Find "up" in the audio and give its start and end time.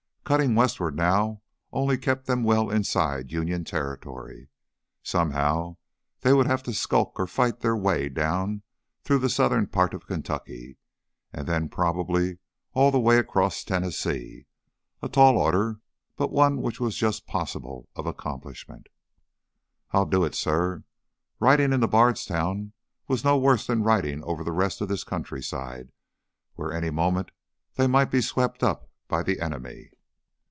28.63-28.89